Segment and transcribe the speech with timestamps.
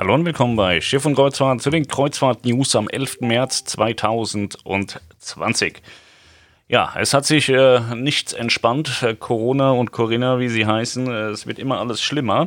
[0.00, 3.22] Hallo und willkommen bei Schiff und Kreuzfahrt zu den Kreuzfahrt-News am 11.
[3.22, 5.82] März 2020.
[6.68, 9.04] Ja, es hat sich äh, nichts entspannt.
[9.18, 12.46] Corona und Corinna, wie sie heißen, äh, es wird immer alles schlimmer.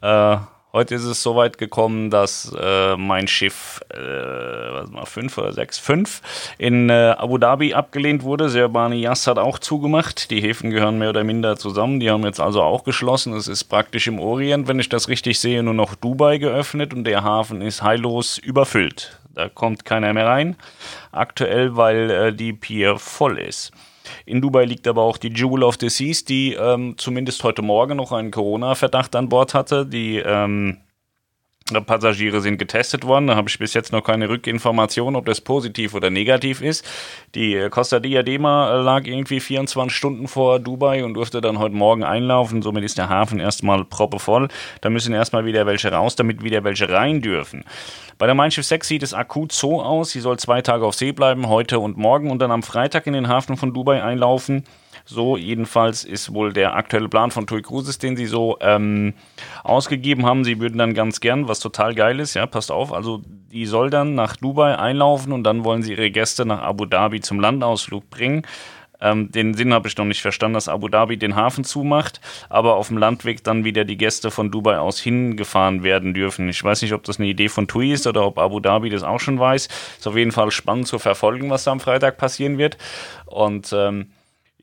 [0.00, 0.38] Äh,
[0.74, 5.78] Heute ist es soweit gekommen, dass äh, mein Schiff, äh, was mal, fünf oder sechs,
[5.78, 6.22] fünf,
[6.56, 8.48] in äh, Abu Dhabi abgelehnt wurde.
[8.48, 10.30] Serbani Yas hat auch zugemacht.
[10.30, 12.00] Die Häfen gehören mehr oder minder zusammen.
[12.00, 13.34] Die haben jetzt also auch geschlossen.
[13.34, 17.04] Es ist praktisch im Orient, wenn ich das richtig sehe, nur noch Dubai geöffnet und
[17.04, 19.20] der Hafen ist heillos überfüllt.
[19.34, 20.56] Da kommt keiner mehr rein.
[21.10, 23.72] Aktuell, weil äh, die Pier voll ist.
[24.26, 27.96] In Dubai liegt aber auch die Jewel of the Seas, die ähm, zumindest heute Morgen
[27.96, 29.86] noch einen Corona-Verdacht an Bord hatte.
[29.86, 30.78] Die ähm,
[31.86, 33.28] Passagiere sind getestet worden.
[33.28, 36.84] Da habe ich bis jetzt noch keine Rückinformation, ob das positiv oder negativ ist.
[37.34, 42.04] Die äh, Costa Diadema lag irgendwie 24 Stunden vor Dubai und durfte dann heute Morgen
[42.04, 42.62] einlaufen.
[42.62, 44.48] Somit ist der Hafen erstmal proppevoll.
[44.80, 47.64] Da müssen erstmal wieder welche raus, damit wieder welche rein dürfen.
[48.18, 50.10] Bei der Mein Schiff 6 sieht es akut so aus.
[50.10, 53.14] Sie soll zwei Tage auf See bleiben, heute und morgen, und dann am Freitag in
[53.14, 54.64] den Hafen von Dubai einlaufen.
[55.04, 59.14] So jedenfalls ist wohl der aktuelle Plan von TUI Cruises, den sie so ähm,
[59.64, 60.44] ausgegeben haben.
[60.44, 63.90] Sie würden dann ganz gern, was total geil ist, ja, passt auf, also die soll
[63.90, 68.08] dann nach Dubai einlaufen und dann wollen sie ihre Gäste nach Abu Dhabi zum Landausflug
[68.08, 68.46] bringen.
[69.02, 72.76] Ähm, den Sinn habe ich noch nicht verstanden, dass Abu Dhabi den Hafen zumacht, aber
[72.76, 76.48] auf dem Landweg dann wieder die Gäste von Dubai aus hingefahren werden dürfen.
[76.48, 79.02] Ich weiß nicht, ob das eine Idee von TUI ist oder ob Abu Dhabi das
[79.02, 79.68] auch schon weiß.
[79.98, 82.78] Ist auf jeden Fall spannend zu verfolgen, was da am Freitag passieren wird.
[83.26, 84.06] Und ähm,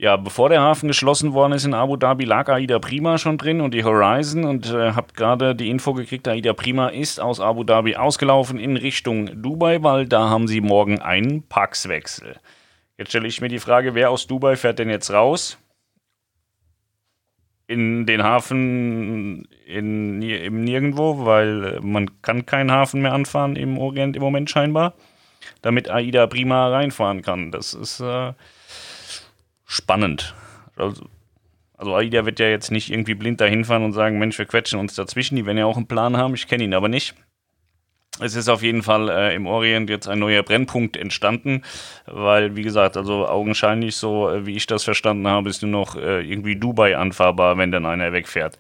[0.02, 3.60] ja, bevor der Hafen geschlossen worden ist in Abu Dhabi, lag Aida Prima schon drin
[3.60, 7.66] und die Horizon und äh, habe gerade die Info gekriegt, Aida Prima ist aus Abu
[7.66, 12.38] Dhabi ausgelaufen in Richtung Dubai, weil da haben sie morgen einen Paxwechsel.
[12.98, 15.58] Jetzt stelle ich mir die Frage, wer aus Dubai fährt denn jetzt raus?
[17.68, 23.78] In den Hafen in, im Nirgendwo, weil äh, man kann keinen Hafen mehr anfahren im
[23.78, 24.94] Orient im Moment scheinbar,
[25.62, 27.52] damit Aida Prima reinfahren kann.
[27.52, 28.00] Das ist...
[28.00, 28.32] Äh,
[29.70, 30.34] spannend.
[30.76, 31.06] Also,
[31.78, 34.80] also AIDA wird ja jetzt nicht irgendwie blind dahin fahren und sagen, Mensch, wir quetschen
[34.80, 35.36] uns dazwischen.
[35.36, 36.34] Die werden ja auch einen Plan haben.
[36.34, 37.16] Ich kenne ihn aber nicht.
[38.20, 41.62] Es ist auf jeden Fall äh, im Orient jetzt ein neuer Brennpunkt entstanden,
[42.06, 45.96] weil, wie gesagt, also augenscheinlich so, äh, wie ich das verstanden habe, ist nur noch
[45.96, 48.58] äh, irgendwie Dubai anfahrbar, wenn dann einer wegfährt.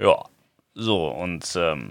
[0.00, 0.24] Ja,
[0.74, 1.90] so und ähm,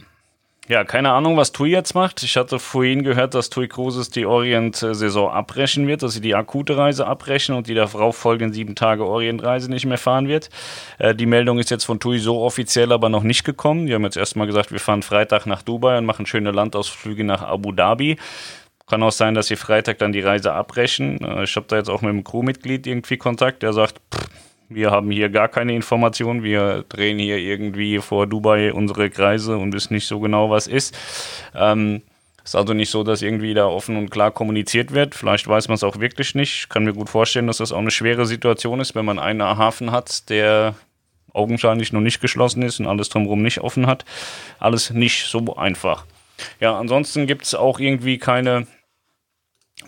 [0.68, 2.24] ja, keine Ahnung, was TUI jetzt macht.
[2.24, 6.76] Ich hatte vorhin gehört, dass TUI Cruises die Orient-Saison abbrechen wird, dass sie die akute
[6.76, 10.50] Reise abbrechen und die darauf folgenden sieben Tage Orient-Reise nicht mehr fahren wird.
[10.98, 13.86] Äh, die Meldung ist jetzt von TUI so offiziell aber noch nicht gekommen.
[13.86, 17.44] Die haben jetzt erstmal gesagt, wir fahren Freitag nach Dubai und machen schöne Landausflüge nach
[17.44, 18.18] Abu Dhabi.
[18.88, 21.24] Kann auch sein, dass sie Freitag dann die Reise abbrechen.
[21.24, 24.30] Äh, ich habe da jetzt auch mit einem Crewmitglied irgendwie Kontakt, der sagt, pff,
[24.70, 26.44] wir haben hier gar keine Informationen.
[26.44, 30.98] Wir drehen hier irgendwie vor Dubai unsere Kreise und wissen nicht so genau, was ist.
[31.54, 32.02] Ähm,
[32.44, 35.16] ist also nicht so, dass irgendwie da offen und klar kommuniziert wird.
[35.16, 36.60] Vielleicht weiß man es auch wirklich nicht.
[36.60, 39.42] Ich kann mir gut vorstellen, dass das auch eine schwere Situation ist, wenn man einen
[39.42, 40.76] Hafen hat, der
[41.34, 44.06] augenscheinlich noch nicht geschlossen ist und alles drumherum nicht offen hat.
[44.60, 46.06] Alles nicht so einfach.
[46.60, 48.68] Ja, ansonsten gibt es auch irgendwie keine,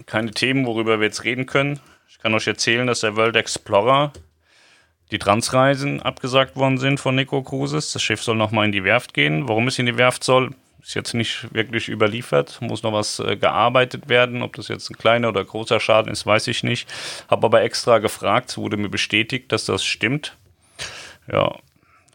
[0.05, 1.79] keine Themen, worüber wir jetzt reden können.
[2.09, 4.13] Ich kann euch erzählen, dass der World Explorer
[5.11, 7.93] die Transreisen abgesagt worden sind von Nico Cruises.
[7.93, 9.47] Das Schiff soll nochmal in die Werft gehen.
[9.47, 10.51] Warum es in die Werft soll,
[10.81, 12.59] ist jetzt nicht wirklich überliefert.
[12.61, 14.41] Muss noch was äh, gearbeitet werden.
[14.41, 16.89] Ob das jetzt ein kleiner oder großer Schaden ist, weiß ich nicht.
[17.29, 18.49] Habe aber extra gefragt.
[18.49, 20.35] Es wurde mir bestätigt, dass das stimmt.
[21.31, 21.55] Ja.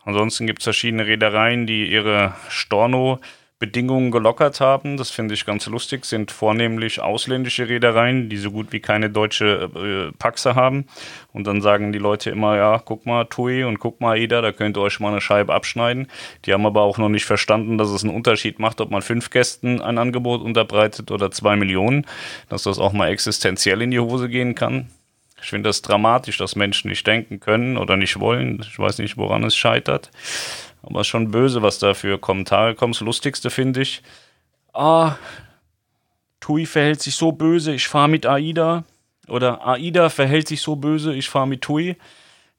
[0.04, 3.20] Ansonsten gibt es verschiedene Reedereien, die ihre Storno
[3.62, 4.96] Bedingungen gelockert haben.
[4.96, 6.04] Das finde ich ganz lustig.
[6.04, 10.86] Sind vornehmlich ausländische Reedereien, die so gut wie keine deutsche äh, Paxe haben.
[11.32, 14.50] Und dann sagen die Leute immer, ja, guck mal, TUI und guck mal, Ida, da
[14.50, 16.08] könnt ihr euch mal eine Scheibe abschneiden.
[16.44, 19.30] Die haben aber auch noch nicht verstanden, dass es einen Unterschied macht, ob man fünf
[19.30, 22.04] Gästen ein Angebot unterbreitet oder zwei Millionen.
[22.48, 24.88] Dass das auch mal existenziell in die Hose gehen kann.
[25.40, 28.58] Ich finde das dramatisch, dass Menschen nicht denken können oder nicht wollen.
[28.68, 30.10] Ich weiß nicht, woran es scheitert.
[30.82, 32.92] Aber schon böse, was da für Kommentare kommen.
[32.92, 34.02] Das Lustigste finde ich,
[34.72, 35.16] ah,
[36.40, 38.84] Tui verhält sich so böse, ich fahre mit AIDA.
[39.28, 41.96] Oder AIDA verhält sich so böse, ich fahre mit Tui.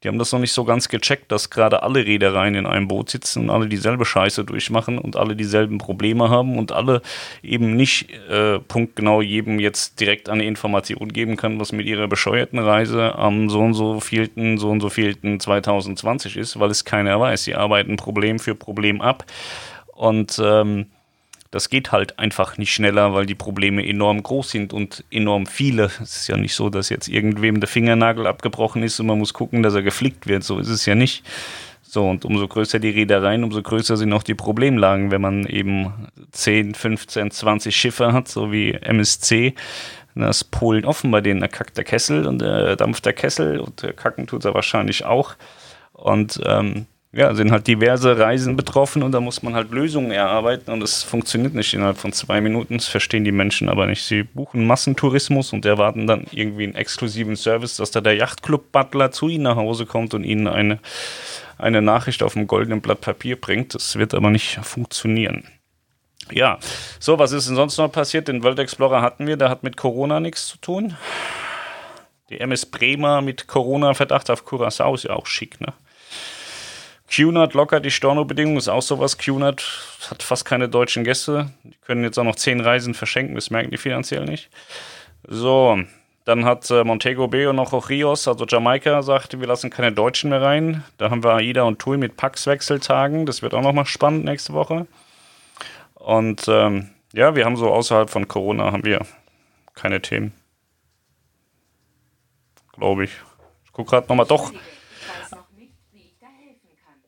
[0.04, 3.10] Die haben das noch nicht so ganz gecheckt, dass gerade alle Reedereien in einem Boot
[3.10, 7.02] sitzen und alle dieselbe Scheiße durchmachen und alle dieselben Probleme haben und alle
[7.42, 12.60] eben nicht äh, punktgenau jedem jetzt direkt eine Information geben kann, was mit ihrer bescheuerten
[12.60, 17.20] Reise am so und so vielten, so und so vielten 2020 ist, weil es keiner
[17.20, 17.44] weiß.
[17.44, 19.26] Sie arbeiten Problem für Problem ab
[19.94, 20.88] und ähm,
[21.54, 25.92] das geht halt einfach nicht schneller, weil die Probleme enorm groß sind und enorm viele.
[26.02, 29.36] Es ist ja nicht so, dass jetzt irgendwem der Fingernagel abgebrochen ist und man muss
[29.36, 30.44] gucken, dass er geflickt wird.
[30.44, 31.24] So ist es ja nicht.
[31.84, 35.94] So, und umso größer die Reedereien, umso größer sind auch die Problemlagen, wenn man eben
[36.32, 39.54] 10, 15, 20 Schiffe hat, so wie MSC.
[40.16, 43.60] Da ist Polen offen, bei denen da kackt der Kessel und äh, dampft der Kessel
[43.60, 45.36] und äh, kacken tut er wahrscheinlich auch.
[45.92, 50.72] Und ähm, ja, sind halt diverse Reisen betroffen und da muss man halt Lösungen erarbeiten
[50.72, 52.76] und es funktioniert nicht innerhalb von zwei Minuten.
[52.76, 54.04] Das verstehen die Menschen aber nicht.
[54.04, 59.30] Sie buchen Massentourismus und erwarten dann irgendwie einen exklusiven Service, dass da der Yachtclub-Butler zu
[59.30, 60.80] ihnen nach Hause kommt und ihnen eine,
[61.60, 63.76] eine Nachricht auf einem goldenen Blatt Papier bringt.
[63.76, 65.44] Das wird aber nicht funktionieren.
[66.32, 66.58] Ja,
[67.00, 68.28] so, was ist denn sonst noch passiert?
[68.28, 70.98] Den World Explorer hatten wir, der hat mit Corona nichts zu tun.
[72.32, 75.74] Die MS Bremer mit Corona-Verdacht auf Curacao ist ja auch schick, ne?
[77.14, 79.20] QNAT lockert die Stornobedingungen, ist auch sowas.
[79.20, 79.64] QNAT
[80.10, 81.52] hat fast keine deutschen Gäste.
[81.64, 84.50] Die können jetzt auch noch zehn Reisen verschenken, das merken die finanziell nicht.
[85.28, 85.78] So,
[86.26, 89.92] dann hat äh, Montego Bay und noch auch Rios, also Jamaika, sagte, wir lassen keine
[89.92, 90.84] Deutschen mehr rein.
[90.98, 93.28] Da haben wir AIDA und TUI mit Pax-Wechseltagen.
[93.28, 94.88] Das wird auch noch mal spannend nächste Woche.
[95.94, 99.06] Und ähm, ja, wir haben so außerhalb von Corona haben wir
[99.76, 100.34] keine Themen.
[102.74, 103.12] Glaube ich.
[103.66, 104.26] Ich gucke gerade nochmal.
[104.26, 104.52] Doch,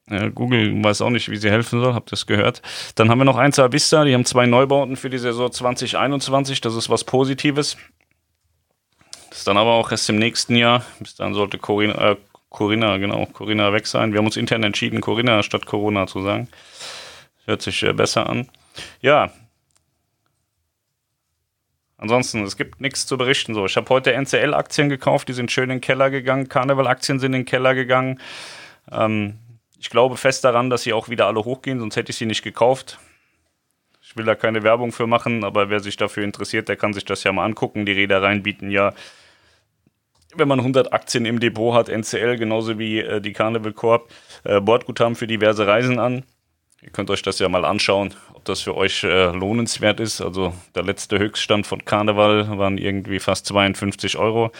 [0.07, 2.61] Google weiß auch nicht, wie sie helfen soll, habt ihr es gehört.
[2.93, 6.75] Dann haben wir noch Einzel Vista, die haben zwei Neubauten für die Saison 2021, das
[6.75, 7.77] ist was Positives.
[9.29, 10.85] Das ist dann aber auch erst im nächsten Jahr.
[10.99, 12.15] Bis dann sollte Corinna, äh,
[12.49, 14.13] Corinna, genau, Corinna weg sein.
[14.13, 16.47] Wir haben uns intern entschieden, Corinna statt Corona zu sagen.
[17.45, 18.47] Hört sich äh, besser an.
[19.01, 19.31] Ja.
[21.97, 23.55] Ansonsten, es gibt nichts zu berichten.
[23.55, 26.47] So, ich habe heute NCL-Aktien gekauft, die sind schön in den Keller gegangen.
[26.47, 28.21] Karneval-Aktien sind in den Keller gegangen.
[28.91, 29.39] Ähm,
[29.85, 32.41] ich glaube fest daran, dass sie auch wieder alle hochgehen, sonst hätte ich sie nicht
[32.41, 32.97] gekauft.
[34.01, 37.05] Ich will da keine Werbung für machen, aber wer sich dafür interessiert, der kann sich
[37.05, 37.85] das ja mal angucken.
[37.85, 38.95] Die Reedereien bieten ja,
[40.33, 44.09] wenn man 100 Aktien im Depot hat, NCL genauso wie äh, die Carnival Corp,
[44.43, 46.23] äh, Bordguthaben für diverse Reisen an.
[46.85, 50.21] Ihr könnt euch das ja mal anschauen, ob das für euch äh, lohnenswert ist.
[50.21, 54.51] Also der letzte Höchststand von Karneval waren irgendwie fast 52 Euro.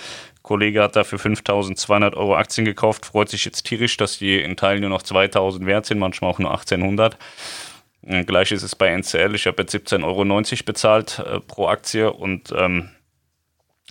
[0.42, 4.81] Kollege hat dafür 5200 Euro Aktien gekauft, freut sich jetzt tierisch, dass die in Teilen
[4.81, 7.16] nur noch 2000 wert sind, manchmal auch nur 1800.
[8.25, 9.36] Gleich ist es bei NCL.
[9.36, 12.89] Ich habe jetzt 17,90 Euro bezahlt äh, pro Aktie und ähm,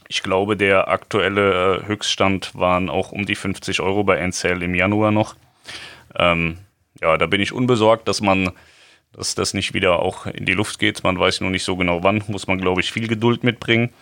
[0.09, 4.75] ich glaube, der aktuelle äh, Höchststand waren auch um die 50 Euro bei NCL im
[4.75, 5.37] Januar noch.
[6.17, 6.59] Ähm,
[7.00, 8.52] ja, da bin ich unbesorgt, dass man,
[9.12, 11.02] dass das nicht wieder auch in die Luft geht.
[11.05, 13.93] Man weiß nur nicht so genau wann, muss man, glaube ich, viel Geduld mitbringen.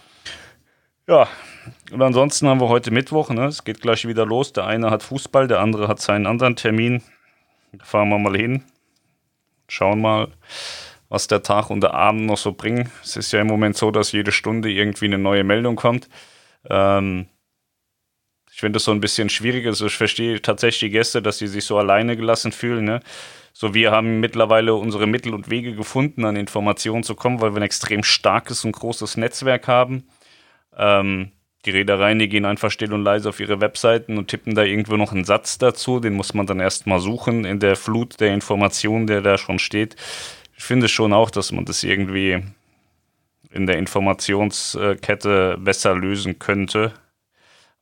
[1.09, 1.29] Ja,
[1.91, 3.47] und ansonsten haben wir heute Mittwoch, ne?
[3.47, 4.53] es geht gleich wieder los.
[4.53, 7.03] Der eine hat Fußball, der andere hat seinen anderen Termin.
[7.73, 8.63] Da fahren wir mal hin,
[9.67, 10.29] schauen mal,
[11.09, 12.91] was der Tag und der Abend noch so bringen.
[13.03, 16.09] Es ist ja im Moment so, dass jede Stunde irgendwie eine neue Meldung kommt.
[16.71, 17.27] Ähm,
[18.63, 19.67] finde das so ein bisschen schwierig.
[19.67, 22.85] Also ich verstehe tatsächlich die Gäste, dass sie sich so alleine gelassen fühlen.
[22.85, 23.01] Ne?
[23.53, 27.57] So, wir haben mittlerweile unsere Mittel und Wege gefunden, an Informationen zu kommen, weil wir
[27.57, 30.05] ein extrem starkes und großes Netzwerk haben.
[30.77, 31.33] Ähm,
[31.65, 34.97] die Reedereien, die gehen einfach still und leise auf ihre Webseiten und tippen da irgendwo
[34.97, 35.99] noch einen Satz dazu.
[35.99, 39.97] Den muss man dann erstmal suchen in der Flut der Informationen, der da schon steht.
[40.57, 42.45] Ich finde schon auch, dass man das irgendwie
[43.51, 46.93] in der Informationskette besser lösen könnte,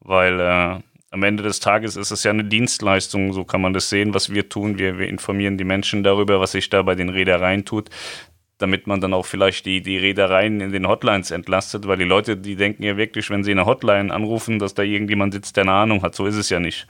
[0.01, 0.79] weil äh,
[1.13, 4.33] am Ende des Tages ist es ja eine Dienstleistung, so kann man das sehen, was
[4.33, 4.79] wir tun.
[4.79, 7.91] Wir, wir informieren die Menschen darüber, was sich da bei den Reedereien tut
[8.61, 12.37] damit man dann auch vielleicht die, die Reedereien in den Hotlines entlastet, weil die Leute,
[12.37, 15.73] die denken ja wirklich, wenn sie eine Hotline anrufen, dass da irgendjemand sitzt, der eine
[15.73, 16.15] Ahnung hat.
[16.15, 16.87] So ist es ja nicht.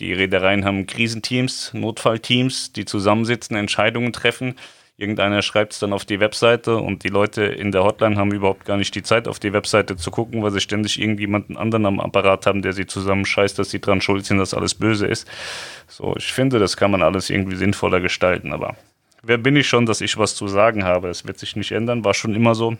[0.00, 4.54] Die Reedereien haben Krisenteams, Notfallteams, die zusammensitzen, Entscheidungen treffen.
[5.02, 8.64] Irgendeiner schreibt es dann auf die Webseite und die Leute in der Hotline haben überhaupt
[8.64, 11.98] gar nicht die Zeit, auf die Webseite zu gucken, weil sie ständig irgendjemanden anderen am
[11.98, 15.26] Apparat haben, der sie zusammenscheißt, dass sie dran schuld sind, dass alles böse ist.
[15.88, 18.76] So, ich finde, das kann man alles irgendwie sinnvoller gestalten, aber
[19.24, 21.08] wer bin ich schon, dass ich was zu sagen habe?
[21.08, 22.76] Es wird sich nicht ändern, war schon immer so.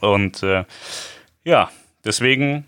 [0.00, 0.64] Und äh,
[1.44, 1.70] ja,
[2.04, 2.66] deswegen,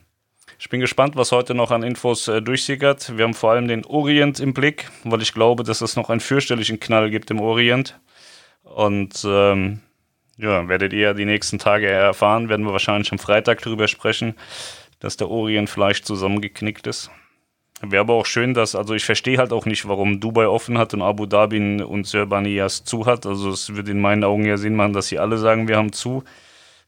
[0.61, 3.17] ich bin gespannt, was heute noch an Infos äh, durchsickert.
[3.17, 6.21] Wir haben vor allem den Orient im Blick, weil ich glaube, dass es noch einen
[6.21, 7.99] fürchterlichen Knall gibt im Orient.
[8.75, 9.81] Und ähm,
[10.37, 14.35] ja, werdet ihr die nächsten Tage erfahren, werden wir wahrscheinlich am Freitag darüber sprechen,
[15.01, 17.11] dass der Orient vielleicht zusammengeknickt ist.
[17.85, 20.95] Wäre aber auch schön, dass, also ich verstehe halt auch nicht, warum Dubai offen hat
[20.95, 23.27] und Abu Dhabi und Serbanias zu hat.
[23.27, 25.93] Also es würde in meinen Augen ja Sinn machen, dass sie alle sagen, wir haben
[25.93, 26.23] zu.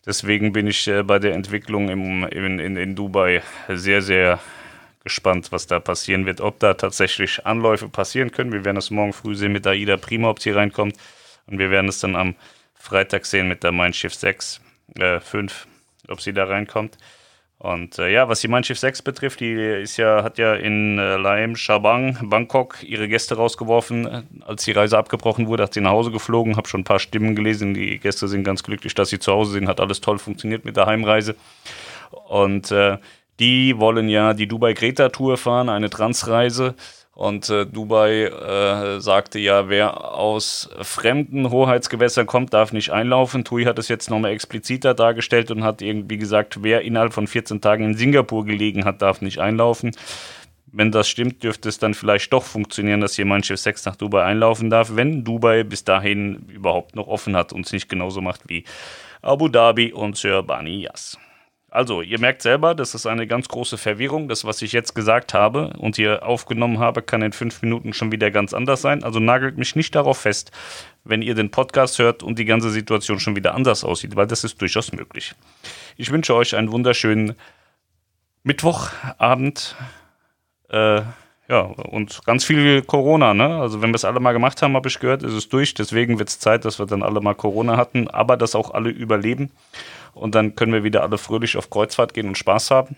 [0.07, 4.38] Deswegen bin ich äh, bei der Entwicklung im, in, in, in Dubai sehr, sehr
[5.03, 6.41] gespannt, was da passieren wird.
[6.41, 8.53] Ob da tatsächlich Anläufe passieren können.
[8.53, 10.97] Wir werden es morgen früh sehen mit Aida Prima, ob sie reinkommt.
[11.47, 12.35] Und wir werden es dann am
[12.75, 14.61] Freitag sehen mit der Mein Schiff 6,
[14.99, 15.67] äh, 5,
[16.09, 16.99] ob sie da reinkommt.
[17.59, 20.99] Und äh, ja, was die Mein Schiff 6 betrifft, die ist ja, hat ja in
[20.99, 24.43] äh, Laem, Shabang, Bangkok ihre Gäste rausgeworfen.
[24.45, 27.35] Als die Reise abgebrochen wurde, hat sie nach Hause geflogen, habe schon ein paar Stimmen
[27.35, 27.73] gelesen.
[27.73, 30.77] Die Gäste sind ganz glücklich, dass sie zu Hause sind, hat alles toll funktioniert mit
[30.77, 31.37] der Heimreise.
[32.29, 32.99] Und äh,
[33.41, 36.75] die wollen ja die Dubai-Greta-Tour fahren, eine Transreise.
[37.14, 43.44] Und äh, Dubai äh, sagte ja, wer aus fremden Hoheitsgewässern kommt, darf nicht einlaufen.
[43.44, 47.61] Tui hat es jetzt nochmal expliziter dargestellt und hat irgendwie gesagt, wer innerhalb von 14
[47.61, 49.92] Tagen in Singapur gelegen hat, darf nicht einlaufen.
[50.76, 54.25] Wenn das stimmt, dürfte es dann vielleicht doch funktionieren, dass hier Schiff 6 nach Dubai
[54.25, 58.49] einlaufen darf, wenn Dubai bis dahin überhaupt noch offen hat und es nicht genauso macht
[58.49, 58.64] wie
[59.23, 61.16] Abu Dhabi und Sir Bani Yas.
[61.75, 64.28] Also, ihr merkt selber, das ist eine ganz große Verwirrung.
[64.28, 68.12] Das, was ich jetzt gesagt habe und hier aufgenommen habe, kann in fünf Minuten schon
[68.12, 69.02] wieder ganz anders sein.
[69.02, 70.52] Also nagelt mich nicht darauf fest,
[71.02, 74.45] wenn ihr den Podcast hört und die ganze Situation schon wieder anders aussieht, weil das
[74.45, 75.35] ist durchaus möglich.
[75.97, 77.35] Ich wünsche euch einen wunderschönen
[78.45, 79.75] Mittwochabend.
[80.69, 81.02] Äh,
[81.49, 83.61] ja, und ganz viel Corona, ne?
[83.61, 85.75] Also wenn wir es alle mal gemacht haben, habe ich gehört, ist es durch.
[85.75, 88.91] Deswegen wird es Zeit, dass wir dann alle mal Corona hatten, aber dass auch alle
[88.91, 89.51] überleben
[90.15, 92.97] und dann können wir wieder alle fröhlich auf Kreuzfahrt gehen und Spaß haben.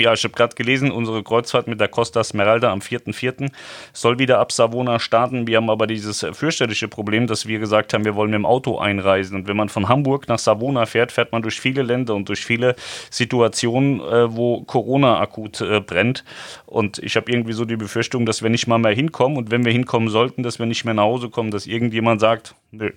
[0.00, 3.52] Ja, ich habe gerade gelesen, unsere Kreuzfahrt mit der Costa Smeralda am 4.4.
[3.92, 5.46] soll wieder ab Savona starten.
[5.46, 8.78] Wir haben aber dieses fürchterliche Problem, dass wir gesagt haben, wir wollen mit dem Auto
[8.78, 9.36] einreisen.
[9.36, 12.44] Und wenn man von Hamburg nach Savona fährt, fährt man durch viele Länder und durch
[12.44, 12.74] viele
[13.10, 16.24] Situationen, äh, wo Corona akut äh, brennt.
[16.64, 19.36] Und ich habe irgendwie so die Befürchtung, dass wir nicht mal mehr hinkommen.
[19.36, 22.54] Und wenn wir hinkommen sollten, dass wir nicht mehr nach Hause kommen, dass irgendjemand sagt,
[22.70, 22.90] nö,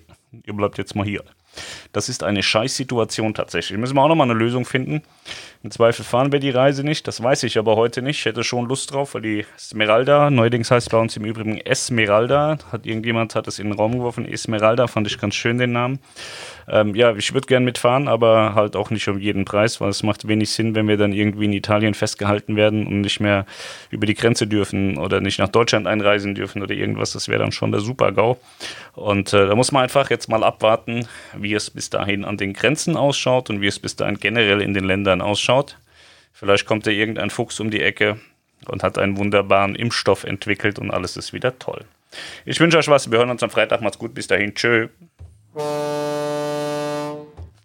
[0.46, 1.24] ihr bleibt jetzt mal hier.
[1.92, 3.78] Das ist eine Scheißsituation tatsächlich.
[3.78, 5.02] Müssen wir auch nochmal eine Lösung finden.
[5.62, 7.08] Im Zweifel fahren wir die Reise nicht.
[7.08, 8.18] Das weiß ich aber heute nicht.
[8.18, 12.58] Ich hätte schon Lust drauf, weil die Esmeralda, neuerdings heißt bei uns im Übrigen Esmeralda,
[12.70, 14.26] hat irgendjemand hat es in den Raum geworfen.
[14.26, 15.98] Esmeralda fand ich ganz schön den Namen.
[16.68, 20.02] Ähm, ja, ich würde gern mitfahren, aber halt auch nicht um jeden Preis, weil es
[20.02, 23.46] macht wenig Sinn, wenn wir dann irgendwie in Italien festgehalten werden und nicht mehr
[23.90, 27.12] über die Grenze dürfen oder nicht nach Deutschland einreisen dürfen oder irgendwas.
[27.12, 28.36] Das wäre dann schon der Super-GAU.
[28.94, 31.06] Und äh, da muss man einfach jetzt mal abwarten,
[31.36, 34.74] wie es bis dahin an den Grenzen ausschaut und wie es bis dahin generell in
[34.74, 35.78] den Ländern ausschaut.
[36.32, 38.18] Vielleicht kommt da irgendein Fuchs um die Ecke
[38.68, 41.84] und hat einen wunderbaren Impfstoff entwickelt und alles ist wieder toll.
[42.44, 43.10] Ich wünsche euch was.
[43.10, 43.80] Wir hören uns am Freitag.
[43.80, 44.14] Macht's gut.
[44.14, 44.54] Bis dahin.
[44.54, 44.88] Tschö.